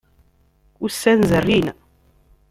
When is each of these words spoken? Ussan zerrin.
Ussan 0.85 1.19
zerrin. 1.29 1.67